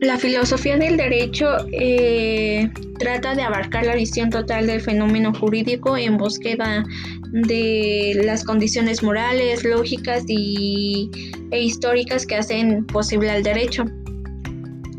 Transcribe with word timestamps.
La 0.00 0.16
filosofía 0.16 0.78
del 0.78 0.96
derecho 0.96 1.66
eh, 1.72 2.70
trata 2.98 3.34
de 3.34 3.42
abarcar 3.42 3.84
la 3.84 3.94
visión 3.94 4.30
total 4.30 4.66
del 4.66 4.80
fenómeno 4.80 5.34
jurídico 5.34 5.94
en 5.94 6.16
búsqueda 6.16 6.84
de 7.32 8.18
las 8.24 8.42
condiciones 8.42 9.02
morales, 9.02 9.62
lógicas 9.62 10.24
y, 10.26 11.10
e 11.50 11.62
históricas 11.62 12.24
que 12.24 12.36
hacen 12.36 12.86
posible 12.86 13.30
al 13.30 13.42
derecho, 13.42 13.84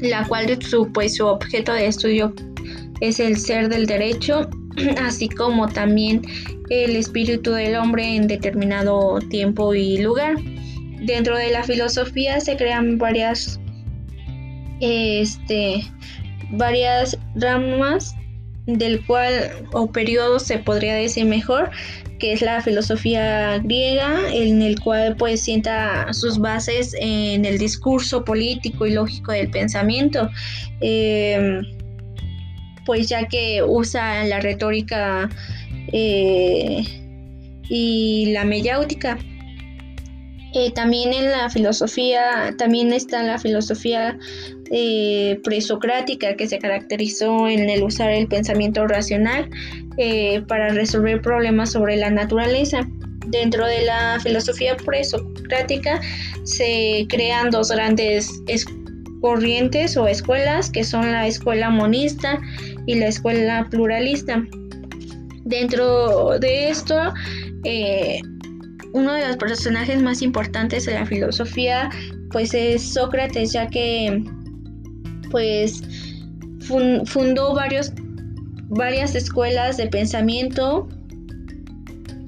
la 0.02 0.24
cual 0.28 0.62
su, 0.62 0.92
pues, 0.92 1.16
su 1.16 1.26
objeto 1.26 1.74
de 1.74 1.88
estudio 1.88 2.32
es 3.00 3.20
el 3.20 3.38
ser 3.38 3.70
del 3.70 3.88
derecho, 3.88 4.48
así 5.02 5.28
como 5.30 5.68
también 5.68 6.22
el 6.70 6.96
espíritu 6.96 7.54
del 7.54 7.76
hombre 7.76 8.18
en 8.18 8.28
determinado 8.28 9.20
tiempo 9.30 9.74
y 9.74 9.98
lugar. 9.98 10.36
Dentro 11.02 11.36
de 11.36 11.50
la 11.50 11.64
filosofía 11.64 12.40
se 12.40 12.56
crean 12.56 13.00
varias 13.00 13.61
este, 14.82 15.84
varias 16.52 17.18
ramas 17.36 18.16
del 18.66 19.06
cual 19.06 19.68
o 19.74 19.92
periodos 19.92 20.44
se 20.44 20.60
podría 20.60 20.96
decir 20.96 21.26
mejor 21.26 21.72
que 22.22 22.34
es 22.34 22.42
la 22.44 22.62
filosofía 22.62 23.58
griega 23.58 24.32
en 24.32 24.62
el 24.62 24.80
cual 24.80 25.16
pues 25.18 25.42
sienta 25.42 26.14
sus 26.14 26.38
bases 26.38 26.96
en 27.00 27.46
el 27.46 27.58
discurso 27.58 28.24
político 28.24 28.86
y 28.86 28.92
lógico 28.92 29.32
del 29.32 29.50
pensamiento. 29.50 30.30
Em, 30.82 31.66
pues 32.86 33.10
ya 33.10 33.28
que 33.28 33.64
usa 33.64 34.24
la 34.26 34.40
retórica 34.40 35.30
eh, 35.92 36.84
y 37.68 38.28
la 38.34 38.46
meyáutica 38.46 39.18
eh, 40.54 40.72
también 40.72 41.14
en 41.14 41.32
la 41.32 41.50
filosofía, 41.50 42.54
también 42.58 42.92
está 42.92 43.24
la 43.24 43.40
filosofía 43.40 44.18
eh, 44.70 45.40
presocrática 45.44 46.36
que 46.36 46.48
se 46.48 46.60
caracterizó 46.60 47.48
en 47.48 47.70
el 47.70 47.84
usar 47.84 48.12
el 48.12 48.28
pensamiento 48.28 48.86
racional 48.86 49.50
eh, 49.98 50.42
para 50.48 50.70
resolver 50.70 51.22
problemas 51.22 51.72
sobre 51.72 51.96
la 51.96 52.10
naturaleza. 52.10 52.82
Dentro 53.28 53.66
de 53.66 53.86
la 53.86 54.20
filosofía 54.22 54.76
presocrática 54.76 56.02
se 56.44 57.06
crean 57.08 57.50
dos 57.50 57.70
grandes 57.70 58.30
corrientes 59.22 59.96
o 59.96 60.08
escuelas 60.08 60.70
que 60.70 60.84
son 60.84 61.14
la 61.14 61.28
escuela 61.28 61.70
monista 61.70 62.40
y 62.88 62.96
la 62.96 63.08
escuela 63.08 63.68
pluralista. 63.70 64.44
Dentro 65.46 66.40
de 66.40 66.70
esto, 66.70 67.14
uno 68.94 69.14
de 69.14 69.28
los 69.28 69.38
personajes 69.38 70.02
más 70.02 70.22
importantes 70.22 70.86
de 70.86 70.94
la 70.94 71.06
filosofía 71.06 71.90
pues 72.32 72.54
es 72.54 72.94
Sócrates 72.94 73.54
ya 73.54 73.68
que 73.68 74.24
pues 75.30 75.82
fundó 77.06 77.54
varios, 77.54 77.92
varias 78.70 79.16
escuelas 79.16 79.78
de 79.78 79.88
pensamiento 79.88 80.88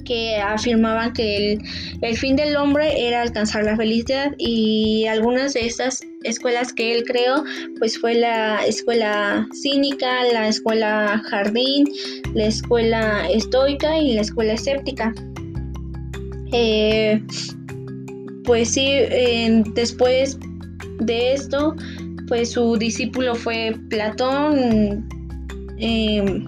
que 0.05 0.35
afirmaban 0.35 1.13
que 1.13 1.53
el, 1.53 1.61
el, 2.01 2.17
fin 2.17 2.35
del 2.35 2.57
hombre 2.57 3.07
era 3.07 3.21
alcanzar 3.21 3.63
la 3.63 3.77
felicidad 3.77 4.33
y 4.37 5.05
algunas 5.05 5.53
de 5.53 5.65
estas 5.65 6.01
escuelas 6.23 6.73
que 6.73 6.93
él 6.93 7.03
creó 7.05 7.43
pues 7.79 7.97
fue 7.97 8.15
la 8.15 8.65
escuela 8.65 9.47
cínica, 9.53 10.23
la 10.33 10.49
escuela 10.49 11.21
jardín, 11.29 11.85
la 12.33 12.47
escuela 12.47 13.29
estoica 13.29 13.97
y 13.97 14.15
la 14.15 14.21
escuela 14.21 14.53
escéptica. 14.53 15.13
Eh, 16.53 17.21
pues 18.45 18.73
sí, 18.73 18.87
después 19.73 20.37
de 20.99 21.33
esto, 21.33 21.75
pues 22.27 22.51
su 22.51 22.77
discípulo 22.77 23.35
fue 23.35 23.75
Platón, 23.89 25.07
em, 25.79 26.45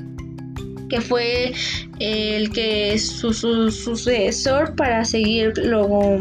que 0.90 1.02
fue 1.02 1.54
el 2.00 2.52
que 2.52 2.98
su, 3.00 3.34
su, 3.34 3.72
sucesor 3.72 4.76
para 4.76 5.04
seguir 5.04 5.54
luego 5.58 6.20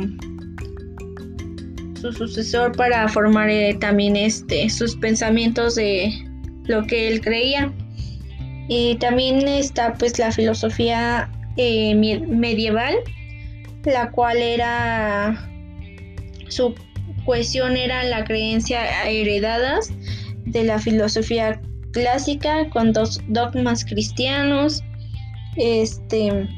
su 2.00 2.12
sucesor 2.12 2.72
para 2.72 3.08
formar 3.08 3.48
eh, 3.48 3.76
también 3.80 4.16
este 4.16 4.68
sus 4.68 4.96
pensamientos 4.96 5.74
de 5.74 6.12
lo 6.64 6.86
que 6.86 7.08
él 7.08 7.20
creía. 7.20 7.72
Y 8.68 8.96
también 8.96 9.46
está 9.46 9.94
pues 9.94 10.18
la 10.18 10.32
filosofía 10.32 11.30
eh, 11.56 11.94
medieval 11.94 12.96
la 13.84 14.10
cual 14.10 14.38
era 14.38 15.48
su 16.48 16.74
cuestión 17.24 17.76
era 17.76 18.04
la 18.04 18.24
creencia 18.24 19.08
heredadas 19.08 19.90
de 20.44 20.64
la 20.64 20.78
filosofía 20.78 21.60
clásica 21.92 22.68
con 22.70 22.92
dos 22.92 23.20
dogmas 23.28 23.84
cristianos 23.84 24.82
este 25.56 26.48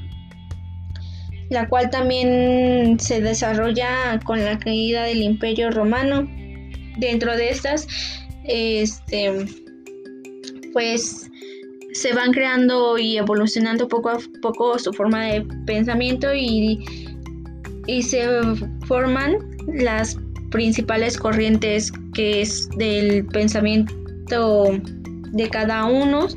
la 1.51 1.69
cual 1.69 1.91
también 1.91 2.99
se 2.99 3.21
desarrolla 3.21 4.19
con 4.25 4.45
la 4.45 4.59
caída 4.59 5.05
del 5.05 5.23
imperio 5.23 5.71
romano. 5.71 6.29
Dentro 6.99 7.37
de 7.37 7.51
estas 7.51 7.87
este 8.45 9.47
pues 10.73 11.31
se 11.93 12.13
van 12.13 12.33
creando 12.33 12.99
y 12.99 13.17
evolucionando 13.17 13.89
poco 13.89 14.11
a 14.11 14.19
poco 14.43 14.79
su 14.79 14.93
forma 14.93 15.25
de 15.27 15.43
pensamiento 15.67 16.35
y 16.35 17.06
y 17.87 18.03
se 18.03 18.27
forman 18.87 19.37
las 19.67 20.17
principales 20.51 21.17
corrientes 21.17 21.93
que 22.15 22.43
es 22.43 22.69
del 22.77 23.25
pensamiento 23.27 24.71
de 25.33 25.51
cada 25.51 25.85
uno 25.85 26.29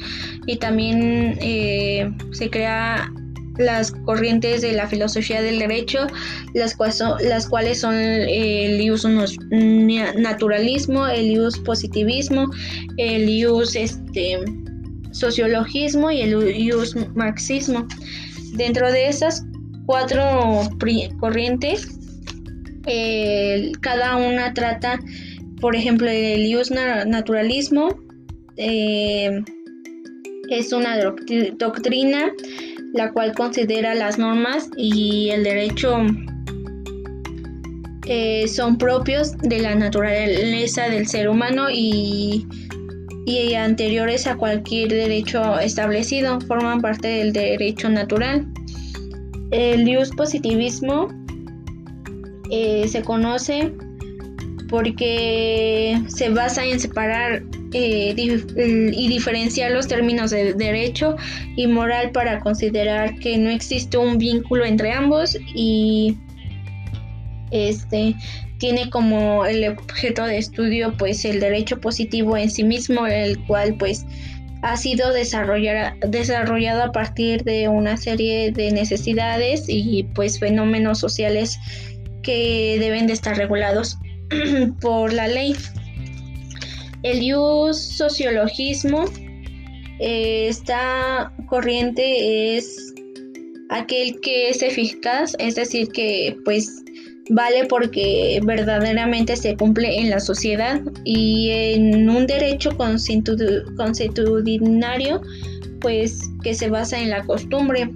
y 0.46 0.58
también 0.58 1.38
eh, 1.42 2.12
se 2.32 2.50
crea 2.50 3.12
las 3.58 3.92
corrientes 3.92 4.62
de 4.62 4.72
la 4.72 4.88
filosofía 4.88 5.42
del 5.42 5.60
derecho, 5.60 6.08
las, 6.54 6.76
cuales 6.76 6.96
son, 6.96 7.18
las 7.28 7.48
cuales 7.48 7.82
son 7.82 7.94
el 7.94 8.82
ius 8.82 9.06
naturalismo, 9.06 11.08
el 11.08 11.32
ius 11.32 11.60
positivismo, 11.60 12.50
el 12.98 13.30
ius 13.30 13.76
este, 13.76 14.40
sociologismo 15.12 16.10
y 16.10 16.22
el 16.22 16.56
ius 16.56 16.96
marxismo. 17.16 17.86
Dentro 18.54 18.92
de 18.92 19.10
esas 19.10 19.44
cuatro 19.90 20.70
corrientes. 21.20 21.88
cada 23.82 24.18
una 24.18 24.54
trata, 24.54 25.00
por 25.60 25.76
ejemplo, 25.76 26.08
el 26.08 26.46
ius 26.46 26.70
naturalismo. 26.70 28.00
Eh, 28.58 29.42
es 30.52 30.74
una 30.74 30.96
doctrina 31.58 32.32
la 32.94 33.12
cual 33.14 33.34
considera 33.34 33.96
las 33.96 34.20
normas 34.20 34.70
y 34.78 35.30
el 35.32 35.44
derecho 35.44 36.06
eh, 38.06 38.48
son 38.48 38.78
propios 38.78 39.36
de 39.40 39.58
la 39.58 39.74
naturaleza 39.74 40.88
del 40.90 41.08
ser 41.08 41.30
humano 41.30 41.68
y, 41.72 42.46
y 43.26 43.56
anteriores 43.56 44.28
a 44.28 44.36
cualquier 44.36 44.90
derecho 44.90 45.60
establecido, 45.60 46.40
forman 46.42 46.80
parte 46.80 47.08
del 47.08 47.34
derecho 47.34 47.90
natural. 47.90 48.46
El 49.52 49.86
Dios 49.86 50.12
positivismo 50.12 51.08
eh, 52.52 52.88
se 52.88 53.02
conoce 53.04 53.74
porque 54.70 56.00
se 56.08 56.30
basa 56.30 56.64
en 56.64 56.80
separar 56.80 57.44
eh, 57.74 58.14
y 58.18 59.08
diferenciar 59.08 59.72
los 59.72 59.88
términos 59.88 60.32
de 60.32 60.54
derecho 60.54 61.16
y 61.56 61.68
moral 61.68 62.12
para 62.12 62.40
considerar 62.40 63.18
que 63.20 63.38
no 63.38 63.50
existe 63.50 63.98
un 63.98 64.18
vínculo 64.18 64.66
entre 64.66 64.92
ambos 64.92 65.38
y 65.56 66.18
este 67.52 68.16
tiene 68.60 68.90
como 68.90 69.46
el 69.46 69.70
objeto 69.70 70.26
de 70.26 70.38
estudio 70.38 70.94
pues 70.98 71.26
el 71.26 71.40
derecho 71.40 71.80
positivo 71.80 72.38
en 72.38 72.52
sí 72.52 72.64
mismo 72.64 73.08
el 73.08 73.40
cual 73.46 73.76
pues 73.78 74.06
ha 74.62 74.76
sido 74.78 75.14
desarrollado 75.14 76.84
a 76.84 76.92
partir 76.92 77.44
de 77.44 77.68
una 77.70 77.98
serie 77.98 78.52
de 78.52 78.72
necesidades 78.72 79.66
y 79.68 80.04
pues 80.16 80.40
fenómenos 80.40 81.00
sociales 81.00 81.58
que 82.24 82.78
deben 82.80 83.08
de 83.08 83.14
estar 83.14 83.38
regulados 83.38 83.98
por 84.82 85.14
la 85.14 85.28
ley. 85.28 85.56
El 87.04 87.24
ius 87.24 87.80
sociologismo, 87.80 89.06
eh, 90.00 90.48
esta 90.50 91.32
corriente 91.48 92.58
es 92.58 92.94
aquel 93.70 94.20
que 94.20 94.50
es 94.50 94.62
eficaz, 94.62 95.36
es 95.40 95.56
decir, 95.56 95.88
que 95.90 96.36
pues 96.44 96.84
vale 97.30 97.66
porque 97.66 98.40
verdaderamente 98.44 99.36
se 99.36 99.56
cumple 99.56 100.00
en 100.00 100.10
la 100.10 100.20
sociedad 100.20 100.82
y 101.06 101.52
en 101.52 102.10
un 102.10 102.26
derecho 102.26 102.76
constitucionario 102.76 105.22
pues 105.80 106.20
que 106.44 106.54
se 106.54 106.70
basa 106.70 107.00
en 107.00 107.12
la 107.12 107.24
costumbre. 107.24 107.90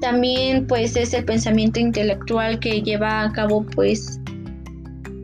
También 0.00 0.66
pues 0.66 0.96
es 0.96 1.14
el 1.14 1.24
pensamiento 1.24 1.80
intelectual 1.80 2.58
que 2.58 2.82
lleva 2.82 3.22
a 3.22 3.32
cabo 3.32 3.64
pues 3.74 4.20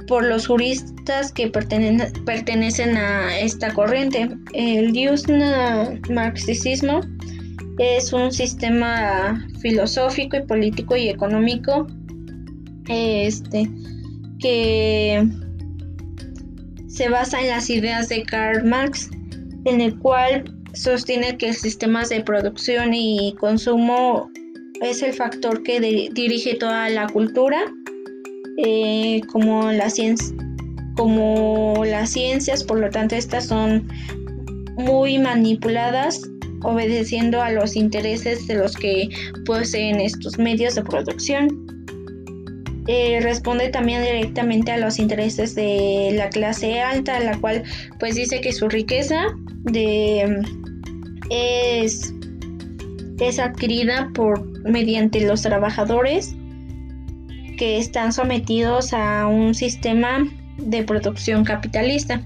por 0.06 0.24
los 0.24 0.46
juristas 0.46 1.32
que 1.32 1.48
pertenecen 1.48 2.96
a 2.96 3.38
esta 3.38 3.74
corriente. 3.74 4.30
El 4.54 4.92
marxismo 6.08 7.00
es 7.78 8.12
un 8.12 8.32
sistema 8.32 9.46
filosófico 9.60 10.36
y 10.36 10.42
político 10.42 10.96
y 10.96 11.08
económico 11.08 11.86
este, 12.90 13.70
que 14.40 15.26
se 16.88 17.08
basa 17.08 17.40
en 17.40 17.48
las 17.48 17.70
ideas 17.70 18.08
de 18.08 18.24
Karl 18.24 18.64
Marx, 18.68 19.08
en 19.64 19.80
el 19.80 19.96
cual 19.98 20.44
sostiene 20.74 21.36
que 21.36 21.48
el 21.48 21.54
sistema 21.54 22.04
de 22.04 22.22
producción 22.22 22.92
y 22.92 23.34
consumo 23.38 24.30
es 24.82 25.02
el 25.02 25.12
factor 25.12 25.62
que 25.62 25.80
dirige 25.80 26.56
toda 26.56 26.88
la 26.88 27.06
cultura 27.08 27.60
eh, 28.58 29.20
como 29.28 29.70
las 29.72 29.94
ciencias, 32.10 32.64
por 32.64 32.80
lo 32.80 32.90
tanto 32.90 33.14
estas 33.14 33.46
son 33.46 33.88
muy 34.76 35.18
manipuladas 35.18 36.22
obedeciendo 36.62 37.40
a 37.40 37.50
los 37.50 37.76
intereses 37.76 38.46
de 38.46 38.56
los 38.56 38.74
que 38.76 39.08
poseen 39.46 40.00
estos 40.00 40.38
medios 40.38 40.74
de 40.74 40.82
producción. 40.82 41.79
Eh, 42.86 43.20
responde 43.22 43.68
también 43.68 44.02
directamente 44.02 44.72
a 44.72 44.78
los 44.78 44.98
intereses 44.98 45.54
de 45.54 46.12
la 46.14 46.30
clase 46.30 46.80
alta, 46.80 47.20
la 47.20 47.38
cual 47.38 47.62
pues 47.98 48.14
dice 48.14 48.40
que 48.40 48.52
su 48.52 48.68
riqueza 48.68 49.26
es, 51.30 52.14
es 53.20 53.38
adquirida 53.38 54.10
por 54.14 54.42
mediante 54.68 55.20
los 55.20 55.42
trabajadores 55.42 56.34
que 57.58 57.78
están 57.78 58.12
sometidos 58.12 58.94
a 58.94 59.26
un 59.26 59.54
sistema 59.54 60.26
de 60.56 60.82
producción 60.82 61.44
capitalista. 61.44 62.22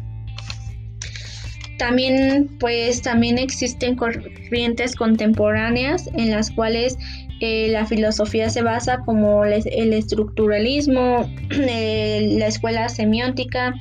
También, 1.78 2.48
pues, 2.60 3.02
también 3.02 3.38
existen 3.38 3.96
corrientes 3.96 4.94
contemporáneas 4.94 6.08
en 6.14 6.30
las 6.30 6.52
cuales 6.52 6.96
eh, 7.46 7.68
la 7.68 7.84
filosofía 7.84 8.48
se 8.48 8.62
basa 8.62 9.00
como 9.04 9.44
el 9.44 9.92
estructuralismo, 9.92 11.30
la 11.50 12.46
escuela 12.46 12.88
semiótica, 12.88 13.74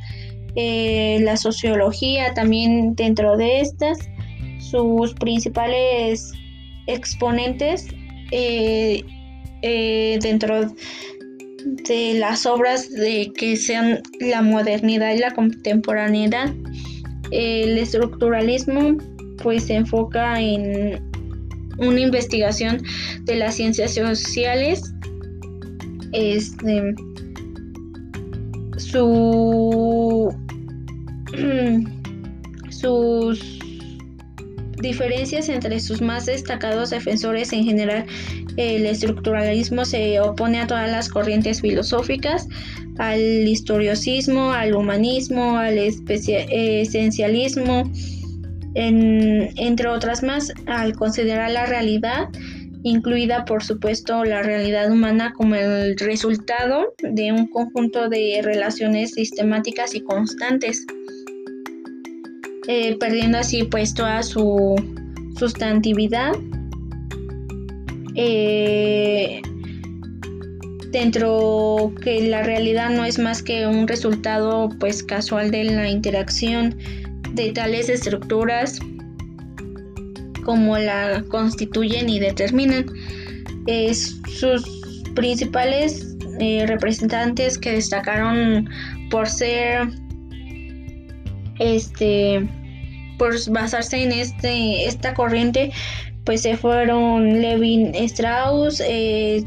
eh, 0.57 1.19
la 1.21 1.37
sociología, 1.37 2.33
también 2.33 2.93
dentro 2.95 3.37
de 3.37 3.61
estas, 3.61 3.99
sus 4.59 5.13
principales 5.13 6.33
exponentes 6.87 7.87
eh, 8.31 9.01
dentro 10.21 10.69
de 11.87 12.15
las 12.15 12.45
obras 12.45 12.91
de 12.91 13.31
que 13.37 13.55
sean 13.55 14.01
la 14.19 14.41
modernidad 14.41 15.13
y 15.13 15.19
la 15.19 15.31
contemporaneidad. 15.31 16.53
El 17.31 17.77
estructuralismo 17.77 18.97
pues 19.41 19.67
se 19.67 19.75
enfoca 19.75 20.41
en 20.41 21.12
una 21.87 22.01
investigación 22.01 22.81
de 23.21 23.35
las 23.35 23.55
ciencias 23.55 23.93
sociales. 23.93 24.93
Este, 26.11 26.93
su, 28.77 30.35
sus 32.69 33.59
diferencias 34.81 35.49
entre 35.49 35.79
sus 35.79 36.01
más 36.01 36.25
destacados 36.25 36.89
defensores 36.89 37.53
en 37.53 37.63
general 37.63 38.05
el 38.57 38.85
estructuralismo 38.85 39.85
se 39.85 40.19
opone 40.19 40.59
a 40.59 40.67
todas 40.67 40.89
las 40.89 41.09
corrientes 41.09 41.61
filosóficas, 41.61 42.47
al 42.99 43.19
historiosismo, 43.19 44.51
al 44.51 44.75
humanismo, 44.75 45.57
al 45.57 45.77
esencialismo, 45.77 47.89
entre 48.75 49.87
otras 49.87 50.23
más, 50.23 50.51
al 50.65 50.93
considerar 50.95 51.51
la 51.51 51.65
realidad, 51.65 52.29
incluida 52.83 53.45
por 53.45 53.63
supuesto 53.63 54.23
la 54.25 54.43
realidad 54.43 54.91
humana 54.91 55.33
como 55.33 55.55
el 55.55 55.97
resultado 55.97 56.93
de 57.01 57.31
un 57.31 57.47
conjunto 57.47 58.09
de 58.09 58.41
relaciones 58.43 59.11
sistemáticas 59.11 59.95
y 59.95 60.01
constantes, 60.01 60.85
eh, 62.67 62.97
perdiendo 62.99 63.37
así 63.37 63.63
pues 63.63 63.93
toda 63.93 64.21
su 64.23 64.75
sustantividad 65.37 66.33
eh, 68.15 69.41
dentro 70.91 71.91
que 72.01 72.27
la 72.27 72.43
realidad 72.43 72.91
no 72.91 73.03
es 73.03 73.17
más 73.17 73.41
que 73.41 73.65
un 73.65 73.87
resultado 73.87 74.69
pues 74.79 75.03
casual 75.03 75.49
de 75.51 75.63
la 75.63 75.89
interacción 75.89 76.77
de 77.33 77.51
tales 77.51 77.89
estructuras 77.89 78.79
como 80.43 80.77
la 80.77 81.23
constituyen 81.29 82.09
y 82.09 82.19
determinan. 82.19 82.85
sus 84.39 84.63
principales 85.15 86.17
eh, 86.39 86.65
representantes 86.67 87.57
que 87.57 87.73
destacaron 87.73 88.69
por 89.09 89.27
ser 89.29 89.87
este 91.59 92.47
por 93.19 93.33
basarse 93.51 94.03
en 94.03 94.11
este 94.11 94.87
esta 94.87 95.13
corriente 95.13 95.71
pues 96.23 96.41
se 96.41 96.55
fueron 96.55 97.41
Levin 97.41 97.93
Strauss, 97.95 98.81
eh, 98.85 99.43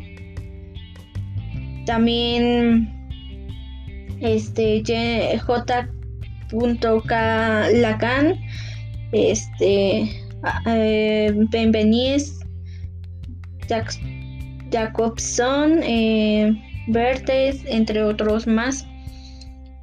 también 1.87 2.93
este 4.21 4.83
J. 5.39 5.89
Lacan, 7.73 8.39
este 9.13 10.11
eh, 10.67 11.35
Jacobson, 14.71 15.81
eh, 15.83 16.53
entre 17.67 18.03
otros 18.03 18.47
más. 18.47 18.87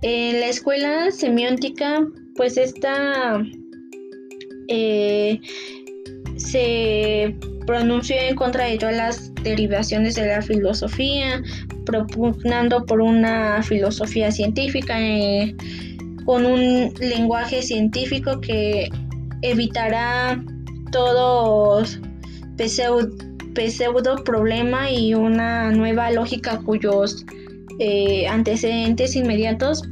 En 0.01 0.39
la 0.39 0.47
escuela 0.47 1.11
semiótica, 1.11 2.05
pues 2.35 2.57
esta 2.57 3.41
eh, 4.67 5.39
se 6.35 7.35
pronunció 7.65 8.15
en 8.17 8.35
contra 8.35 8.65
de 8.65 8.77
todas 8.77 8.95
las 8.95 9.35
derivaciones 9.43 10.15
de 10.15 10.27
la 10.27 10.41
filosofía, 10.41 11.41
propugnando 11.85 12.85
por 12.85 13.01
una 13.01 13.63
filosofía 13.63 14.31
científica 14.31 14.99
eh, 14.99 15.55
con 16.25 16.45
un 16.45 16.93
lenguaje 16.99 17.61
científico 17.61 18.39
que 18.39 18.89
evitará 19.41 20.41
todos 20.91 21.99
pseudo, 22.67 24.23
problema 24.23 24.89
y 24.89 25.13
una 25.13 25.71
nueva 25.71 26.11
lógica 26.11 26.59
cuyos 26.59 27.25
eh, 27.79 28.27
antecedentes 28.27 29.15
inmediatos 29.15 29.83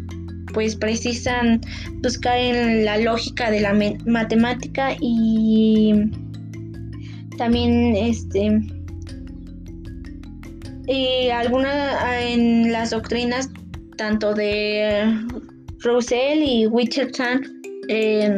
pues 0.53 0.75
precisan 0.75 1.61
buscar 2.01 2.37
en 2.37 2.85
la 2.85 2.97
lógica 2.97 3.51
de 3.51 3.61
la 3.61 3.73
matemática 4.05 4.95
y 4.99 5.93
también 7.37 7.95
este 7.95 8.61
y 10.87 11.29
alguna 11.29 12.21
en 12.21 12.71
las 12.71 12.89
doctrinas 12.89 13.49
tanto 13.97 14.33
de 14.33 15.05
Russell 15.83 16.43
y 16.43 16.67
Wicherton 16.67 17.41
eh, 17.87 18.37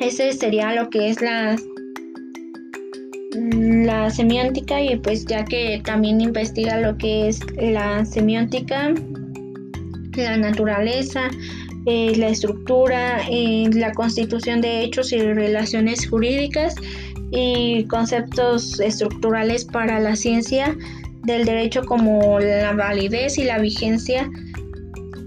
ese 0.00 0.32
sería 0.32 0.74
lo 0.74 0.88
que 0.90 1.10
es 1.10 1.20
la 1.20 1.56
la 3.36 4.10
semiótica 4.10 4.80
y 4.80 4.96
pues 4.96 5.26
ya 5.26 5.44
que 5.44 5.80
también 5.84 6.20
investiga 6.20 6.78
lo 6.78 6.96
que 6.96 7.28
es 7.28 7.40
la 7.56 8.04
semiótica 8.04 8.94
la 10.16 10.36
naturaleza 10.36 11.30
eh, 11.86 12.12
la 12.16 12.28
estructura 12.28 13.20
eh, 13.30 13.68
la 13.72 13.92
constitución 13.92 14.60
de 14.60 14.82
hechos 14.82 15.12
y 15.12 15.18
relaciones 15.18 16.08
jurídicas 16.08 16.74
y 17.32 17.84
conceptos 17.84 18.80
estructurales 18.80 19.64
para 19.64 19.98
la 19.98 20.14
ciencia 20.14 20.76
del 21.24 21.44
derecho 21.44 21.82
como 21.84 22.38
la 22.38 22.72
validez 22.72 23.38
y 23.38 23.44
la 23.44 23.58
vigencia 23.58 24.30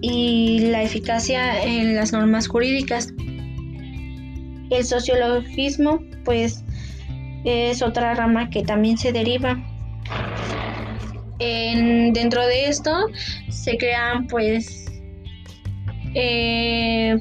y 0.02 0.60
la 0.60 0.84
eficacia 0.84 1.64
en 1.64 1.96
las 1.96 2.12
normas 2.12 2.48
jurídicas. 2.48 3.10
El 4.70 4.84
sociologismo 4.84 6.00
pues 6.26 6.64
es 7.46 7.82
otra 7.82 8.14
rama 8.14 8.50
que 8.50 8.64
también 8.64 8.98
se 8.98 9.12
deriva. 9.12 9.58
dentro 11.40 12.46
de 12.46 12.68
esto 12.68 12.92
se 13.50 13.78
crean 13.78 14.28
pues 14.28 14.92
eh, 16.16 17.18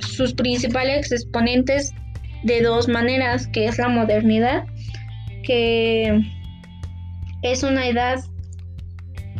sus 0.00 0.34
principales 0.34 1.12
exponentes 1.12 1.94
de 2.42 2.62
dos 2.62 2.88
maneras, 2.88 3.46
que 3.46 3.66
es 3.66 3.78
la 3.78 3.88
modernidad, 3.88 4.64
que 5.44 6.20
es 7.42 7.62
una 7.62 7.86
edad 7.86 8.18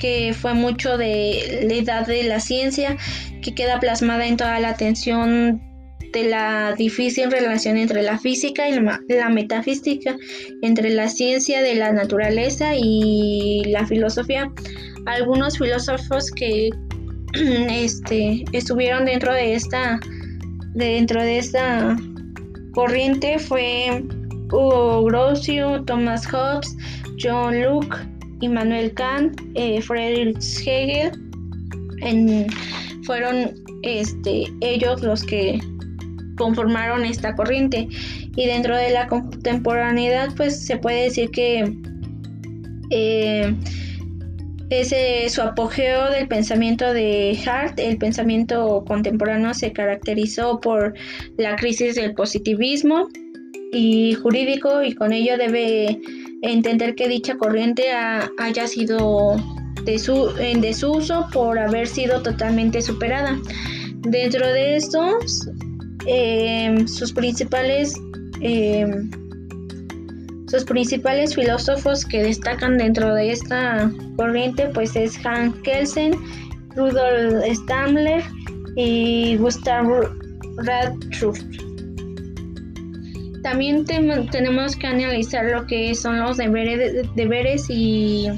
que 0.02 0.34
fue 0.34 0.52
mucho 0.52 0.98
de 0.98 1.60
la 1.62 1.74
edad 1.74 2.06
de 2.08 2.24
la 2.24 2.40
ciencia, 2.40 2.96
que 3.40 3.54
queda 3.54 3.78
plasmada 3.78 4.26
en 4.26 4.36
toda 4.36 4.58
la 4.58 4.70
atención 4.70 5.62
de 6.12 6.24
la 6.24 6.74
difícil 6.76 7.30
relación 7.30 7.76
entre 7.76 8.02
la 8.02 8.18
física 8.18 8.68
y 8.68 8.72
la 8.72 9.28
metafísica, 9.28 10.16
entre 10.62 10.90
la 10.90 11.08
ciencia 11.08 11.62
de 11.62 11.76
la 11.76 11.92
naturaleza 11.92 12.72
y 12.76 13.62
la 13.66 13.86
filosofía. 13.86 14.50
Algunos 15.06 15.56
filósofos 15.56 16.32
que 16.32 16.70
este, 17.70 18.44
estuvieron 18.52 19.04
dentro 19.04 19.32
de 19.32 19.54
esta 19.54 20.00
dentro 20.74 21.22
de 21.22 21.38
esta 21.38 21.96
corriente 22.74 23.38
fue 23.38 24.02
Hugo 24.50 25.04
Grocio, 25.04 25.84
Thomas 25.84 26.26
Hobbes, 26.26 26.76
John 27.22 27.62
Locke, 27.62 27.98
Immanuel 28.42 28.92
Kant, 28.92 29.40
eh, 29.54 29.80
Friedrich 29.80 30.66
Hegel. 30.66 31.12
fueron 33.04 33.54
este, 33.82 34.44
ellos 34.60 35.02
los 35.02 35.24
que 35.24 35.58
conformaron 36.36 37.04
esta 37.04 37.34
corriente. 37.34 37.88
Y 38.36 38.46
dentro 38.46 38.76
de 38.76 38.90
la 38.90 39.06
contemporaneidad, 39.08 40.34
pues 40.36 40.64
se 40.64 40.76
puede 40.76 41.04
decir 41.04 41.30
que 41.30 41.72
eh, 42.90 43.54
ese, 44.70 45.28
su 45.28 45.42
apogeo 45.42 46.10
del 46.10 46.28
pensamiento 46.28 46.92
de 46.92 47.38
Hart, 47.46 47.78
el 47.78 47.98
pensamiento 47.98 48.84
contemporáneo 48.86 49.54
se 49.54 49.72
caracterizó 49.72 50.60
por 50.60 50.94
la 51.36 51.56
crisis 51.56 51.94
del 51.94 52.14
positivismo 52.14 53.08
y 53.72 54.14
jurídico 54.14 54.82
y 54.82 54.94
con 54.94 55.12
ello 55.12 55.36
debe 55.36 56.00
entender 56.42 56.94
que 56.94 57.08
dicha 57.08 57.36
corriente 57.36 57.84
haya 58.38 58.66
sido 58.66 59.36
en 60.38 60.60
desuso 60.60 61.26
por 61.32 61.58
haber 61.58 61.86
sido 61.86 62.22
totalmente 62.22 62.82
superada. 62.82 63.38
Dentro 64.00 64.46
de 64.46 64.76
estos, 64.76 65.48
em, 66.06 66.86
sus 66.86 67.12
principales 67.12 67.94
em, 68.40 69.10
sus 70.48 70.64
principales 70.64 71.34
filósofos 71.34 72.04
que 72.04 72.22
destacan 72.22 72.76
dentro 72.76 73.14
de 73.14 73.32
esta 73.32 73.90
corriente 74.16 74.68
pues 74.74 74.94
es 74.96 75.18
Hans 75.24 75.54
Kelsen, 75.62 76.12
Rudolf 76.76 77.42
Stammler 77.54 78.22
y 78.76 79.36
Gustav 79.36 79.86
Radruff. 80.58 81.38
También 83.42 83.84
tenemos 83.84 84.76
que 84.76 84.86
analizar 84.86 85.44
lo 85.46 85.66
que 85.66 85.94
son 85.94 86.20
los 86.20 86.36
deberes, 86.36 87.68
y 87.68 88.28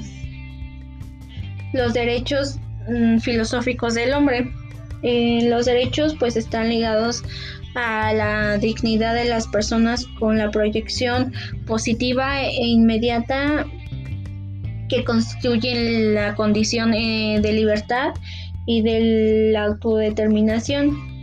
los 1.73 1.93
derechos 1.93 2.59
mm, 2.89 3.19
filosóficos 3.19 3.93
del 3.93 4.13
hombre. 4.13 4.51
Eh, 5.03 5.47
los 5.47 5.65
derechos 5.65 6.15
pues 6.17 6.35
están 6.35 6.69
ligados 6.69 7.23
a 7.75 8.13
la 8.13 8.57
dignidad 8.57 9.13
de 9.13 9.25
las 9.25 9.47
personas 9.47 10.07
con 10.19 10.37
la 10.37 10.49
proyección 10.49 11.33
positiva 11.67 12.41
e 12.41 12.65
inmediata 12.65 13.65
que 14.89 15.03
constituyen 15.03 16.15
la 16.15 16.35
condición 16.35 16.93
eh, 16.93 17.39
de 17.41 17.53
libertad 17.53 18.13
y 18.65 18.81
de 18.81 19.51
la 19.51 19.65
autodeterminación. 19.65 21.14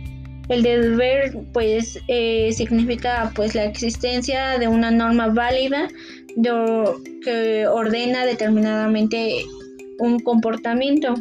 El 0.49 0.61
deber 0.61 1.33
pues 1.53 1.99
eh, 2.07 2.51
significa 2.53 3.31
pues 3.35 3.55
la 3.55 3.63
existencia 3.63 4.59
de 4.59 4.67
una 4.67 4.91
norma 4.91 5.27
válida 5.27 5.87
que 7.23 7.67
ordena 7.67 8.25
determinadamente 8.25 9.45
un 9.99 10.19
comportamiento. 10.19 11.13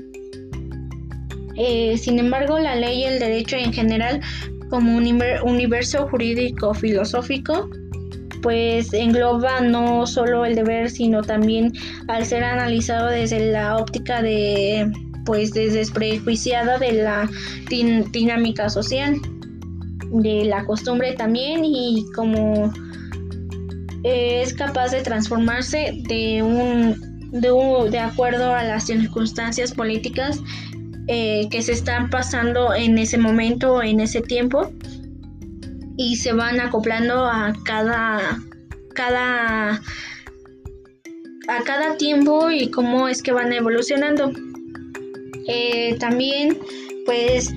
Eh, 1.57 1.97
sin 1.99 2.19
embargo, 2.19 2.59
la 2.59 2.75
ley 2.75 3.01
y 3.01 3.05
el 3.05 3.19
derecho 3.19 3.57
en 3.57 3.73
general 3.73 4.21
como 4.71 4.97
un 4.97 5.07
universo 5.45 6.09
jurídico 6.09 6.73
filosófico, 6.73 7.69
pues 8.43 8.93
engloba 8.95 9.61
no 9.61 10.07
solo 10.07 10.45
el 10.47 10.55
deber, 10.55 10.91
sino 10.91 11.23
también 11.23 11.73
al 12.09 12.25
ser 12.25 12.43
analizado 12.43 13.09
desde 13.09 13.53
la 13.53 13.77
óptica 13.77 14.23
de 14.23 14.91
pues 15.25 15.53
desprejuiciada 15.53 16.79
de 16.79 16.93
la 16.93 17.31
dinámica 17.69 18.69
social, 18.69 19.21
de 20.11 20.45
la 20.45 20.65
costumbre 20.65 21.15
también 21.15 21.65
y 21.65 22.05
como 22.15 22.73
es 24.05 24.53
capaz 24.55 24.91
de 24.91 25.03
transformarse 25.03 25.93
de 26.09 26.43
un 26.43 27.13
de, 27.33 27.51
un, 27.51 27.91
de 27.91 27.99
acuerdo 27.99 28.55
a 28.55 28.63
las 28.63 28.87
circunstancias 28.87 29.73
políticas 29.73 30.41
eh, 31.09 31.49
que 31.51 31.63
se 31.63 31.73
están 31.73 32.11
pasando 32.11 32.75
en 32.75 32.99
ese 32.99 33.19
momento, 33.19 33.83
en 33.83 34.01
ese 34.01 34.21
tiempo, 34.21 34.71
y 35.97 36.17
se 36.17 36.33
van 36.33 36.61
acoplando 36.61 37.27
a 37.27 37.55
cada, 37.65 38.39
cada, 38.95 39.81
a 41.49 41.63
cada 41.65 41.97
tiempo 41.97 42.51
y 42.51 42.71
cómo 42.71 43.09
es 43.09 43.23
que 43.23 43.33
van 43.33 43.53
evolucionando. 43.53 44.31
Eh, 45.49 45.97
también, 45.99 46.59
pues, 47.05 47.53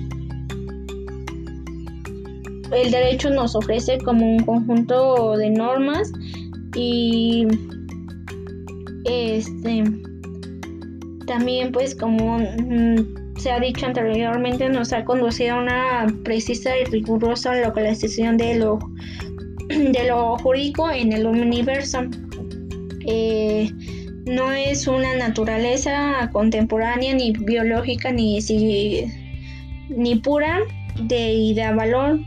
el 2.72 2.90
derecho 2.90 3.30
nos 3.30 3.54
ofrece 3.54 3.98
como 3.98 4.36
un 4.36 4.44
conjunto 4.44 5.36
de 5.36 5.50
normas 5.50 6.10
y 6.74 7.46
este 9.04 9.84
también 11.26 11.70
pues 11.72 11.94
como 11.94 12.38
se 13.38 13.50
ha 13.50 13.60
dicho 13.60 13.86
anteriormente, 13.86 14.68
nos 14.68 14.92
ha 14.92 15.04
conducido 15.04 15.54
a 15.54 15.62
una 15.62 16.06
precisa 16.24 16.76
y 16.78 16.84
rigurosa 16.84 17.54
localización 17.56 18.36
de 18.36 18.58
lo, 18.58 18.78
de 19.68 20.06
lo 20.08 20.36
jurídico 20.38 20.90
en 20.90 21.12
el 21.12 21.26
universo. 21.26 22.00
Eh, 23.06 23.70
no 24.26 24.52
es 24.52 24.88
una 24.88 25.14
naturaleza 25.16 26.28
contemporánea, 26.32 27.14
ni 27.14 27.32
biológica, 27.32 28.10
ni, 28.10 28.40
ni 29.88 30.16
pura 30.16 30.60
de 31.00 31.32
idea 31.32 31.72
valor. 31.72 32.20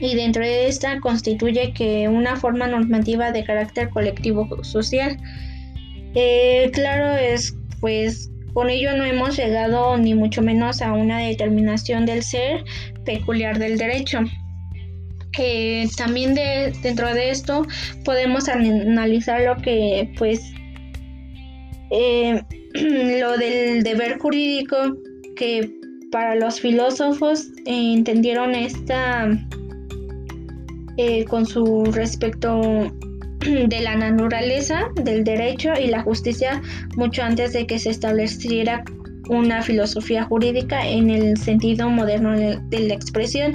Y 0.00 0.14
dentro 0.14 0.44
de 0.44 0.68
esta 0.68 1.00
constituye 1.00 1.72
que 1.72 2.08
una 2.08 2.36
forma 2.36 2.66
normativa 2.66 3.32
de 3.32 3.44
carácter 3.44 3.90
colectivo 3.90 4.62
social. 4.62 5.18
Eh, 6.14 6.70
claro, 6.72 7.16
es 7.16 7.56
pues 7.80 8.30
con 8.52 8.70
ello 8.70 8.96
no 8.96 9.04
hemos 9.04 9.36
llegado 9.36 9.98
ni 9.98 10.14
mucho 10.14 10.42
menos 10.42 10.80
a 10.80 10.92
una 10.92 11.18
determinación 11.18 12.06
del 12.06 12.22
ser 12.22 12.64
peculiar 13.04 13.58
del 13.58 13.78
derecho. 13.78 14.20
también 15.96 16.34
de, 16.34 16.72
dentro 16.82 17.12
de 17.12 17.30
esto 17.30 17.66
podemos 18.04 18.48
analizar 18.48 19.40
lo 19.40 19.56
que 19.56 20.12
pues 20.16 20.54
eh, 21.90 22.42
lo 23.20 23.36
del 23.36 23.82
deber 23.82 24.18
jurídico 24.18 24.76
que 25.36 25.70
para 26.10 26.36
los 26.36 26.60
filósofos 26.60 27.48
entendieron 27.66 28.54
esta 28.54 29.28
eh, 30.96 31.24
con 31.24 31.44
su 31.44 31.84
respecto 31.86 32.92
de 33.40 33.80
la 33.80 33.96
naturaleza, 33.96 34.90
del 34.94 35.24
derecho 35.24 35.72
y 35.80 35.88
la 35.88 36.02
justicia 36.02 36.62
mucho 36.96 37.22
antes 37.22 37.52
de 37.52 37.66
que 37.66 37.78
se 37.78 37.90
estableciera 37.90 38.84
una 39.28 39.62
filosofía 39.62 40.24
jurídica 40.24 40.86
en 40.86 41.10
el 41.10 41.36
sentido 41.36 41.88
moderno 41.88 42.32
de 42.32 42.78
la 42.78 42.94
expresión. 42.94 43.54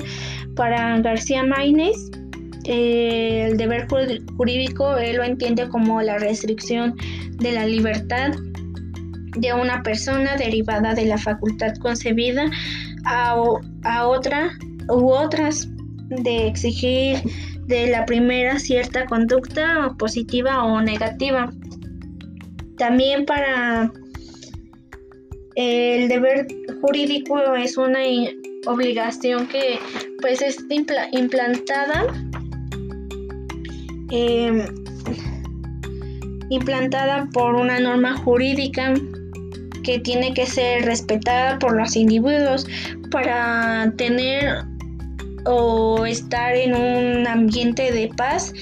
Para 0.55 0.99
García 0.99 1.43
Maínez, 1.43 1.95
el 2.69 3.57
deber 3.57 3.87
jurídico 4.37 4.95
él 4.97 5.17
lo 5.17 5.23
entiende 5.23 5.67
como 5.69 6.01
la 6.03 6.19
restricción 6.19 6.95
de 7.37 7.51
la 7.51 7.65
libertad 7.65 8.31
de 9.37 9.53
una 9.53 9.81
persona 9.81 10.35
derivada 10.37 10.93
de 10.93 11.05
la 11.05 11.17
facultad 11.17 11.73
concebida 11.77 12.45
a, 13.05 13.35
a 13.83 14.07
otra 14.07 14.51
u 14.87 15.09
otras 15.09 15.67
de 16.09 16.47
exigir 16.47 17.17
de 17.65 17.87
la 17.87 18.05
primera 18.05 18.59
cierta 18.59 19.05
conducta 19.05 19.95
positiva 19.97 20.63
o 20.63 20.81
negativa. 20.81 21.51
También 22.77 23.25
para 23.25 23.91
el 25.55 26.07
deber 26.07 26.47
jurídico 26.81 27.55
es 27.55 27.77
una 27.77 27.99
obligación 28.67 29.47
que 29.47 29.79
pues 30.21 30.41
es 30.41 30.57
implantada 31.11 32.07
em, 34.11 34.65
implantada 36.49 37.27
por 37.33 37.55
una 37.55 37.79
norma 37.79 38.17
jurídica 38.17 38.93
que 39.83 39.99
tiene 39.99 40.33
que 40.33 40.45
ser 40.45 40.85
respetada 40.85 41.59
por 41.59 41.75
los 41.75 41.95
individuos 41.95 42.65
para 43.11 43.91
tener 43.97 44.63
o 45.45 46.05
estar 46.05 46.55
en 46.55 46.75
un 46.75 47.27
ambiente 47.27 47.91
de 47.91 48.09
paz 48.17 48.53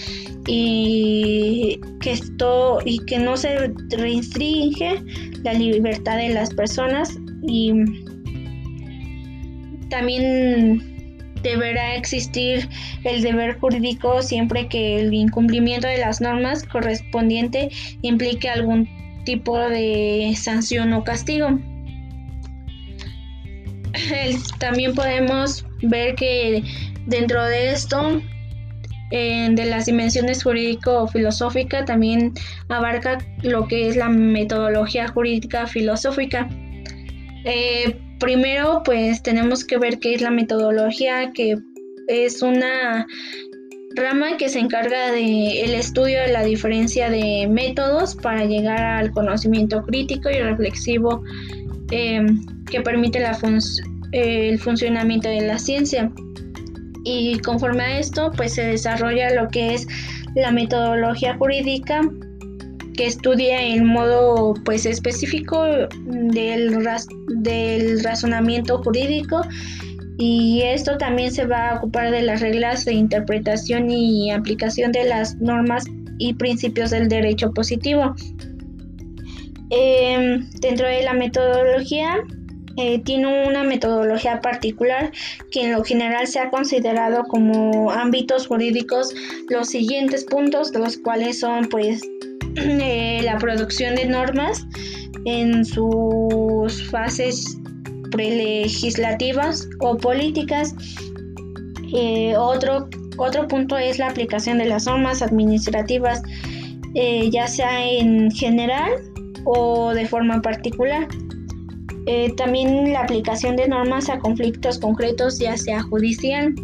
y 0.47 1.79
que 1.99 2.11
esto 2.11 2.79
y 2.85 2.99
que 3.05 3.19
no 3.19 3.35
se 3.35 3.73
restringe 3.89 5.01
la 5.43 5.53
libertad 5.53 6.17
de 6.17 6.29
las 6.29 6.53
personas 6.53 7.17
y 7.45 7.73
también 9.89 10.96
deberá 11.43 11.95
existir 11.95 12.69
el 13.03 13.21
deber 13.21 13.59
jurídico 13.59 14.21
siempre 14.21 14.67
que 14.67 14.99
el 14.99 15.13
incumplimiento 15.13 15.87
de 15.87 15.97
las 15.97 16.21
normas 16.21 16.63
correspondiente 16.63 17.69
implique 18.01 18.49
algún 18.49 18.87
tipo 19.25 19.57
de 19.57 20.33
sanción 20.35 20.93
o 20.93 21.03
castigo. 21.03 21.59
También 24.59 24.93
podemos 24.93 25.65
ver 25.81 26.15
que 26.15 26.63
dentro 27.05 27.43
de 27.43 27.71
esto, 27.71 28.21
de 29.11 29.65
las 29.65 29.85
dimensiones 29.85 30.43
jurídico-filosófica, 30.43 31.85
también 31.85 32.33
abarca 32.69 33.17
lo 33.41 33.67
que 33.67 33.87
es 33.87 33.95
la 33.95 34.09
metodología 34.09 35.07
jurídica 35.07 35.67
filosófica. 35.67 36.47
Eh, 37.45 37.97
primero, 38.19 38.81
pues 38.83 39.21
tenemos 39.23 39.65
que 39.65 39.77
ver 39.77 39.99
qué 39.99 40.15
es 40.15 40.21
la 40.21 40.31
metodología, 40.31 41.31
que 41.33 41.57
es 42.07 42.41
una 42.41 43.05
rama 43.95 44.37
que 44.37 44.49
se 44.49 44.59
encarga 44.59 45.11
del 45.11 45.73
estudio 45.73 46.21
de 46.21 46.31
la 46.31 46.43
diferencia 46.43 47.09
de 47.09 47.47
métodos 47.49 48.15
para 48.15 48.45
llegar 48.45 48.79
al 48.79 49.11
conocimiento 49.11 49.83
crítico 49.83 50.29
y 50.29 50.39
reflexivo 50.39 51.23
eh, 51.91 52.25
que 52.69 52.81
permite 52.81 53.23
el 54.11 54.59
funcionamiento 54.59 55.29
de 55.29 55.41
la 55.41 55.57
ciencia. 55.57 56.11
Y 57.03 57.39
conforme 57.39 57.83
a 57.83 57.99
esto, 57.99 58.31
pues 58.35 58.53
se 58.53 58.63
desarrolla 58.63 59.33
lo 59.33 59.47
que 59.47 59.73
es 59.73 59.87
la 60.35 60.51
metodología 60.51 61.35
jurídica 61.37 62.01
que 62.97 63.05
estudia 63.05 63.61
el 63.61 63.83
modo 63.83 64.55
pues 64.65 64.85
específico 64.85 65.63
del, 65.63 66.77
del 67.41 68.03
razonamiento 68.03 68.79
jurídico 68.83 69.41
y 70.17 70.63
esto 70.63 70.97
también 70.97 71.31
se 71.31 71.45
va 71.45 71.69
a 71.69 71.75
ocupar 71.75 72.09
de 72.11 72.23
las 72.23 72.41
reglas 72.41 72.85
de 72.85 72.93
interpretación 72.93 73.91
y 73.91 74.31
aplicación 74.31 74.91
de 74.91 75.03
las 75.03 75.35
normas 75.35 75.85
y 76.17 76.33
principios 76.33 76.89
del 76.89 77.07
derecho 77.07 77.51
positivo. 77.53 78.15
Em, 79.69 80.49
dentro 80.59 80.87
de 80.87 81.03
la 81.03 81.13
metodología 81.13 82.17
eh, 82.77 82.99
tiene 83.03 83.47
una 83.47 83.63
metodología 83.63 84.39
particular 84.41 85.11
que 85.51 85.65
en 85.65 85.73
lo 85.73 85.83
general 85.83 86.25
se 86.27 86.39
ha 86.39 86.49
considerado 86.49 87.23
como 87.25 87.91
ámbitos 87.91 88.47
jurídicos 88.47 89.13
los 89.49 89.67
siguientes 89.69 90.23
puntos, 90.25 90.73
los 90.73 90.97
cuales 90.97 91.39
son 91.39 91.67
pues 91.69 92.01
eh, 92.81 93.21
la 93.23 93.37
producción 93.37 93.95
de 93.95 94.05
normas 94.05 94.65
en 95.25 95.63
sus 95.63 96.89
fases 96.89 97.57
prelegislativas 98.11 99.67
o 99.79 99.95
políticas. 99.97 100.73
Eh, 101.93 102.35
otro, 102.35 102.89
otro 103.17 103.47
punto 103.47 103.77
es 103.77 103.99
la 103.99 104.07
aplicación 104.07 104.57
de 104.57 104.65
las 104.65 104.85
normas 104.87 105.21
administrativas, 105.21 106.23
eh, 106.95 107.29
ya 107.29 107.47
sea 107.47 107.85
en 107.85 108.31
general 108.31 108.91
o 109.45 109.93
de 109.93 110.05
forma 110.05 110.41
particular. 110.41 111.07
también 112.37 112.93
la 112.93 113.01
aplicación 113.01 113.57
de 113.57 113.67
normas 113.67 114.09
a 114.09 114.17
conflictos 114.17 114.79
concretos, 114.79 115.39
ya 115.39 115.57
sea 115.57 115.81
judicial. 115.83 116.55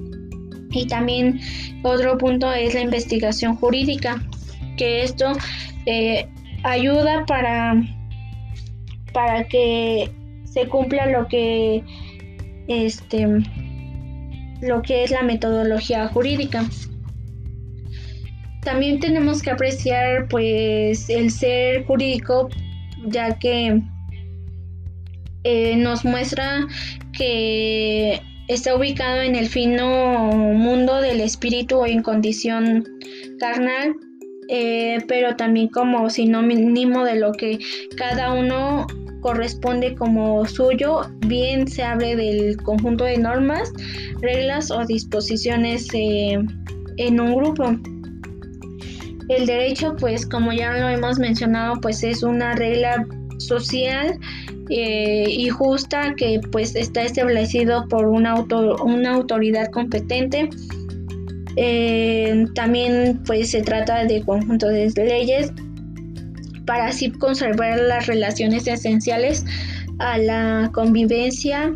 Y 0.71 0.87
también 0.87 1.39
otro 1.83 2.17
punto 2.17 2.51
es 2.51 2.73
la 2.73 2.81
investigación 2.81 3.55
jurídica, 3.57 4.25
que 4.77 5.03
esto 5.03 5.33
eh, 5.85 6.27
ayuda 6.63 7.25
para, 7.25 7.81
para 9.13 9.43
que 9.45 10.11
se 10.45 10.67
cumpla 10.67 11.07
lo 11.07 11.27
que 11.27 11.83
este 12.67 13.27
lo 14.61 14.81
que 14.81 15.03
es 15.03 15.11
la 15.11 15.23
metodología 15.23 16.07
jurídica. 16.07 16.63
También 18.61 19.01
tenemos 19.01 19.41
que 19.41 19.51
apreciar 19.51 20.27
pues 20.29 21.09
el 21.09 21.31
ser 21.31 21.85
jurídico 21.85 22.49
ya 23.05 23.37
que 23.37 23.81
eh, 25.43 25.75
nos 25.75 26.05
muestra 26.05 26.65
que 27.11 28.21
está 28.47 28.75
ubicado 28.75 29.21
en 29.21 29.35
el 29.35 29.47
fino 29.47 30.31
mundo 30.31 31.01
del 31.01 31.19
espíritu 31.19 31.83
en 31.85 32.01
condición 32.01 32.87
carnal 33.39 33.95
eh, 34.55 34.99
pero 35.07 35.35
también 35.35 35.67
como 35.69 36.11
sinónimo 36.11 37.03
de 37.03 37.15
lo 37.15 37.31
que 37.31 37.57
cada 37.97 38.33
uno 38.33 38.85
corresponde 39.21 39.95
como 39.95 40.45
suyo, 40.45 41.01
bien 41.25 41.67
se 41.67 41.81
hable 41.81 42.15
del 42.15 42.57
conjunto 42.57 43.03
de 43.03 43.17
normas, 43.17 43.71
reglas 44.21 44.69
o 44.69 44.85
disposiciones 44.85 45.87
eh, 45.93 46.37
en 46.97 47.19
un 47.19 47.35
grupo. 47.35 47.75
El 49.27 49.47
derecho, 49.47 49.95
pues 49.99 50.23
como 50.23 50.53
ya 50.53 50.71
lo 50.73 50.87
hemos 50.87 51.17
mencionado, 51.17 51.81
pues 51.81 52.03
es 52.03 52.21
una 52.21 52.53
regla 52.53 53.07
social 53.39 54.19
eh, 54.69 55.25
y 55.27 55.49
justa 55.49 56.13
que 56.15 56.39
pues 56.51 56.75
está 56.75 57.01
establecido 57.01 57.87
por 57.87 58.05
una, 58.05 58.35
una 58.35 59.15
autoridad 59.15 59.71
competente 59.71 60.47
eh, 61.55 62.45
también 62.55 63.21
pues 63.25 63.51
se 63.51 63.61
trata 63.61 64.05
de 64.05 64.23
conjunto 64.23 64.67
de 64.67 64.91
leyes 64.95 65.51
para 66.65 66.87
así 66.87 67.11
conservar 67.11 67.79
las 67.79 68.07
relaciones 68.07 68.67
esenciales 68.67 69.45
a 69.99 70.17
la 70.17 70.71
convivencia 70.73 71.75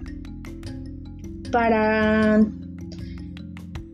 para 1.52 2.44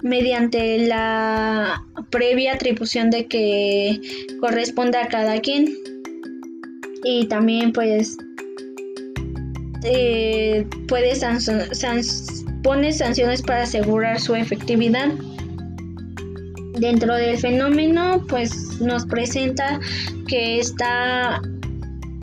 mediante 0.02 0.88
la 0.88 1.84
previa 2.10 2.54
atribución 2.54 3.10
de 3.10 3.28
que 3.28 4.00
corresponda 4.40 5.04
a 5.04 5.08
cada 5.08 5.40
quien. 5.40 5.70
Y 7.06 7.28
también 7.28 7.74
pues 7.74 8.18
eh, 9.84 10.66
pone 10.88 11.16
sanciones 12.94 13.42
para 13.42 13.64
asegurar 13.64 14.22
su 14.22 14.36
efectividad 14.36 15.12
Dentro 16.80 17.16
del 17.16 17.38
fenómeno, 17.38 18.26
pues 18.28 18.82
nos 18.82 19.06
presenta 19.06 19.80
que 20.28 20.60
está, 20.60 21.42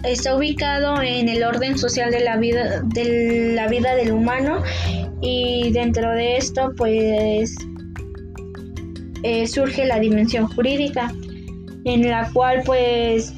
está 0.03 0.37
ubicado 0.37 1.01
en 1.03 1.29
el 1.29 1.45
orden 1.45 1.79
social 1.79 2.11
de 2.11 2.21
la 2.21 2.37
vida, 2.37 2.83
de 2.83 3.55
la 3.55 3.69
vida 3.69 3.95
del 3.95 4.13
humano. 4.13 4.63
Y 5.23 5.71
dentro 5.73 6.11
de 6.13 6.37
esto, 6.37 6.73
pues 6.77 7.55
eh, 9.23 9.47
surge 9.47 9.85
la 9.85 10.01
dimensión 10.01 10.47
jurídica, 10.49 11.13
en 11.85 12.09
la 12.09 12.31
cual 12.33 12.63
pues 12.65 13.33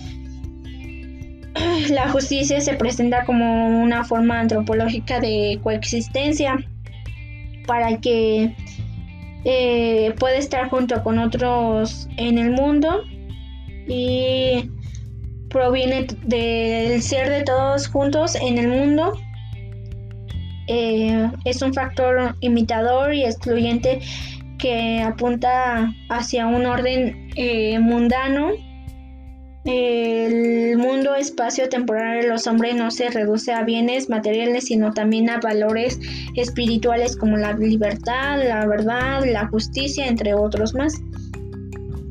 la 1.90 2.08
justicia 2.10 2.60
se 2.60 2.74
presenta 2.74 3.24
como 3.24 3.82
una 3.82 4.04
forma 4.04 4.40
antropológica 4.40 5.20
de 5.20 5.58
coexistencia 5.62 6.56
para 7.66 7.98
que 7.98 8.54
eh, 9.44 10.14
puede 10.18 10.38
estar 10.38 10.68
junto 10.68 11.02
con 11.02 11.18
otros 11.18 12.08
en 12.16 12.38
el 12.38 12.52
mundo 12.52 13.02
y 13.88 14.70
proviene 15.48 16.06
del 16.24 17.02
ser 17.02 17.28
de 17.28 17.42
todos 17.42 17.88
juntos 17.88 18.34
en 18.36 18.58
el 18.58 18.68
mundo. 18.68 19.12
Eh, 20.68 21.28
es 21.44 21.60
un 21.60 21.74
factor 21.74 22.36
imitador 22.40 23.12
y 23.14 23.24
excluyente 23.24 24.00
que 24.58 25.00
apunta 25.02 25.92
hacia 26.08 26.46
un 26.46 26.66
orden 26.66 27.30
eh, 27.34 27.78
mundano 27.80 28.52
el 29.64 30.76
mundo 30.76 31.14
espacio-temporal 31.14 32.22
de 32.22 32.28
los 32.28 32.46
hombres 32.46 32.74
no 32.74 32.90
se 32.90 33.10
reduce 33.10 33.52
a 33.52 33.62
bienes 33.62 34.08
materiales, 34.08 34.64
sino 34.64 34.92
también 34.92 35.30
a 35.30 35.38
valores 35.38 36.00
espirituales 36.34 37.16
como 37.16 37.36
la 37.36 37.52
libertad, 37.52 38.42
la 38.42 38.66
verdad, 38.66 39.24
la 39.24 39.46
justicia, 39.48 40.06
entre 40.06 40.34
otros 40.34 40.74
más. 40.74 41.00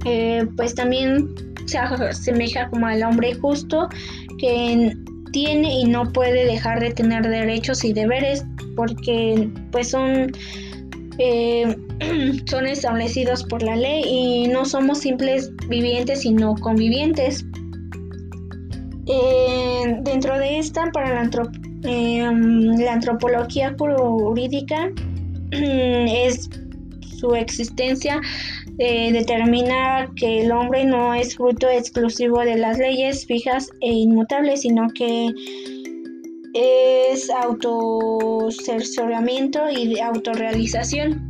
Eh, 0.05 0.47
pues 0.55 0.75
también 0.75 1.29
se 1.65 1.77
asemeja 1.77 2.69
como 2.69 2.87
al 2.87 3.03
hombre 3.03 3.35
justo 3.35 3.89
que 4.39 4.93
tiene 5.31 5.79
y 5.79 5.85
no 5.85 6.11
puede 6.11 6.45
dejar 6.45 6.79
de 6.79 6.91
tener 6.91 7.27
derechos 7.27 7.83
y 7.83 7.93
deberes 7.93 8.43
porque 8.75 9.49
pues 9.71 9.89
son 9.89 10.31
eh, 11.21 11.75
son 12.45 12.65
establecidos 12.65 13.43
por 13.43 13.61
la 13.61 13.75
ley 13.75 14.03
y 14.05 14.47
no 14.47 14.65
somos 14.65 14.99
simples 14.99 15.51
vivientes, 15.67 16.21
sino 16.21 16.55
convivientes. 16.55 17.45
Eh, 19.07 19.97
dentro 20.01 20.37
de 20.39 20.59
esta, 20.59 20.89
para 20.91 21.23
la, 21.23 21.29
eh, 21.83 22.31
la 22.77 22.93
antropología 22.93 23.75
jurídica, 23.77 24.91
es 25.51 26.49
su 27.19 27.35
existencia 27.35 28.19
eh, 28.83 29.11
determina 29.11 30.09
que 30.15 30.41
el 30.41 30.51
hombre 30.51 30.85
no 30.85 31.13
es 31.13 31.35
fruto 31.35 31.69
exclusivo 31.69 32.39
de 32.39 32.57
las 32.57 32.79
leyes 32.79 33.27
fijas 33.27 33.69
e 33.81 33.91
inmutables, 33.91 34.61
sino 34.61 34.87
que 34.89 35.29
es 36.53 37.29
autocercioramiento 37.29 39.69
y 39.69 39.93
de 39.93 40.01
autorrealización 40.01 41.29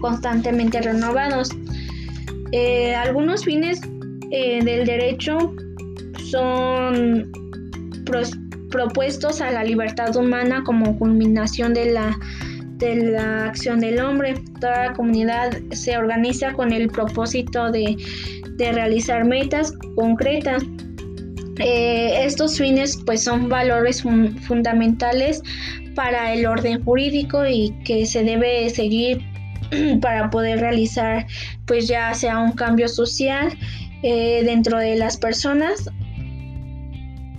constantemente 0.00 0.80
renovados. 0.80 1.50
Eh, 2.52 2.94
algunos 2.94 3.44
fines 3.44 3.80
eh, 4.30 4.64
del 4.64 4.86
derecho 4.86 5.52
son 6.30 7.30
propuestos 8.70 9.40
a 9.40 9.50
la 9.50 9.64
libertad 9.64 10.14
humana 10.16 10.62
como 10.64 10.98
culminación 10.98 11.74
de 11.74 11.92
la, 11.92 12.16
de 12.78 12.96
la 12.96 13.46
acción 13.46 13.80
del 13.80 14.00
hombre. 14.00 14.34
Toda 14.60 14.88
la 14.88 14.92
comunidad 14.94 15.56
se 15.72 15.96
organiza 15.96 16.52
con 16.52 16.72
el 16.72 16.88
propósito 16.88 17.70
de, 17.70 17.96
realizar 18.58 19.24
metas 19.24 19.72
concretas. 19.96 20.62
Eh, 21.58 22.24
estos 22.24 22.58
fines 22.58 22.98
pues 23.06 23.24
son 23.24 23.48
valores 23.48 24.02
fundamentales 24.02 25.42
para 25.94 26.34
el 26.34 26.46
orden 26.46 26.84
jurídico 26.84 27.46
y 27.46 27.70
que 27.84 28.04
se 28.04 28.24
debe 28.24 28.68
seguir 28.70 29.22
para 30.02 30.28
poder 30.30 30.60
realizar 30.60 31.26
pues 31.66 31.88
ya 31.88 32.12
sea 32.14 32.38
un 32.38 32.52
cambio 32.52 32.88
social 32.88 33.56
eh, 34.02 34.42
dentro 34.44 34.78
de 34.78 34.96
las 34.96 35.16
personas. 35.16 35.90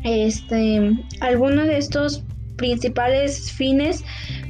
Este, 0.03 0.91
alguno 1.19 1.65
de 1.65 1.77
estos 1.77 2.23
principales 2.55 3.51
fines 3.51 4.03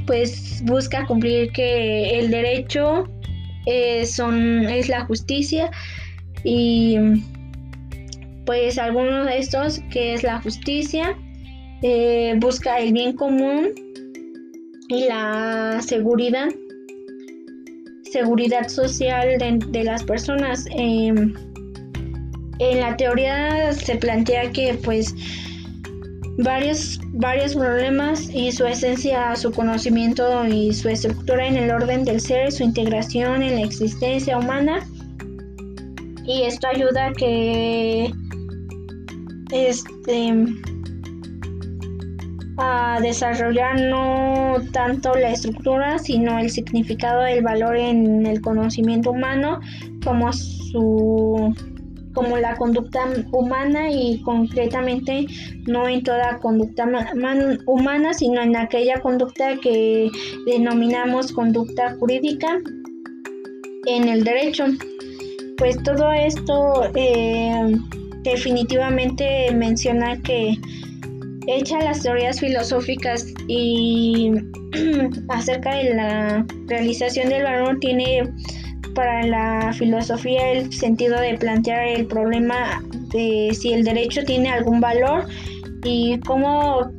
pues 0.05 0.61
busca 0.65 1.05
cumplir 1.05 1.51
que 1.51 2.19
el 2.19 2.31
derecho 2.31 3.05
eh, 3.65 4.05
son, 4.05 4.63
es 4.69 4.87
la 4.87 5.05
justicia 5.05 5.69
y 6.43 6.97
pues 8.47 8.79
alguno 8.79 9.25
de 9.25 9.37
estos 9.37 9.81
que 9.91 10.13
es 10.13 10.23
la 10.23 10.41
justicia 10.41 11.15
eh, 11.83 12.33
busca 12.37 12.79
el 12.79 12.93
bien 12.93 13.13
común 13.13 13.67
y 14.87 15.03
la 15.03 15.79
seguridad 15.81 16.47
seguridad 18.09 18.69
social 18.69 19.37
de, 19.37 19.83
las 19.83 20.01
personas. 20.03 20.65
Em, 20.71 21.33
en 22.59 22.79
la 22.79 22.95
teoría 22.95 23.73
se 23.73 23.97
plantea 23.97 24.49
que 24.51 24.79
pues 24.81 25.13
varios, 26.37 26.99
varios 27.11 27.53
problemas 27.53 28.29
y 28.33 28.53
su 28.53 28.65
esencia, 28.65 29.35
su 29.35 29.51
conocimiento 29.51 30.47
y 30.47 30.73
su 30.73 30.87
estructura 30.87 31.45
en 31.45 31.57
el 31.57 31.69
orden 31.69 32.05
del 32.05 32.21
ser, 32.21 32.53
su 32.53 32.63
integración 32.63 33.43
en 33.43 33.55
la 33.55 33.61
existencia 33.61 34.37
humana. 34.37 34.87
Y 36.25 36.43
esto 36.43 36.67
ayuda 36.69 37.07
a 37.07 37.13
que 37.13 38.11
este 39.51 40.33
a 42.57 42.99
desarrollar 43.01 43.79
no 43.81 44.55
tanto 44.71 45.13
la 45.13 45.31
estructura, 45.31 45.99
sino 45.99 46.39
el 46.39 46.49
significado 46.49 47.21
del 47.21 47.43
valor 47.43 47.77
en 47.77 48.25
el 48.25 48.41
conocimiento 48.41 49.11
humano, 49.11 49.59
como 50.03 50.33
su 50.33 51.53
como 52.13 52.35
la 52.35 52.55
conducta 52.55 53.05
humana 53.31 53.91
y 53.91 54.19
concretamente 54.23 55.27
no 55.67 55.87
en 55.87 56.01
toda 56.01 56.39
conducta 56.39 56.89
humana, 57.67 58.13
sino 58.15 58.41
en 58.41 58.55
aquella 58.55 58.99
conducta 59.01 59.55
que 59.57 60.09
denominamos 60.47 61.31
conducta 61.31 61.95
jurídica 61.99 62.57
en 63.85 64.09
el 64.09 64.23
derecho. 64.23 64.65
Pues 65.59 65.77
todo 65.83 66.11
esto 66.11 66.89
eh, 66.95 67.77
definitivamente 68.31 69.51
menciona 69.53 70.21
que 70.21 70.55
hecha 71.47 71.79
las 71.79 72.03
teorías 72.03 72.39
filosóficas 72.39 73.25
y 73.47 74.31
acerca 75.29 75.75
de 75.75 75.95
la 75.95 76.45
realización 76.67 77.29
del 77.29 77.43
valor 77.43 77.79
tiene 77.79 78.29
para 78.93 79.23
la 79.23 79.73
filosofía 79.73 80.51
el 80.51 80.73
sentido 80.73 81.19
de 81.19 81.37
plantear 81.37 81.87
el 81.87 82.05
problema 82.07 82.81
de 83.13 83.51
si 83.53 83.71
el 83.73 83.83
derecho 83.83 84.23
tiene 84.23 84.49
algún 84.49 84.81
valor 84.81 85.25
y 85.83 86.19
cómo 86.21 86.91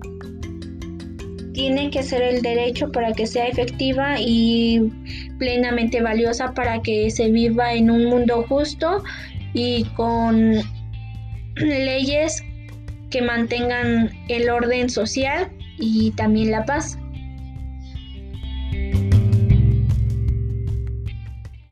tiene 1.53 1.91
que 1.91 2.03
ser 2.03 2.23
el 2.23 2.41
derecho 2.41 2.91
para 2.93 3.13
que 3.13 3.27
sea 3.27 3.49
efectiva 3.49 4.15
y 4.19 4.93
plenamente 5.39 6.01
valiosa 6.01 6.55
para 6.55 6.81
que 6.83 7.11
se 7.11 7.31
viva 7.31 7.75
en 7.75 7.91
un 7.91 8.05
mundo 8.07 8.45
justo 8.49 9.03
y 9.55 9.85
con 9.97 10.55
leyes 11.61 12.43
que 13.11 13.23
mantengan 13.23 14.11
el 14.29 14.51
orden 14.51 14.91
social 14.91 15.51
y 15.79 16.13
también 16.13 16.51
la 16.51 16.65
paz. 16.65 16.99